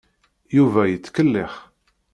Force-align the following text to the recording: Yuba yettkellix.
Yuba 0.57 0.81
yettkellix. 0.87 1.53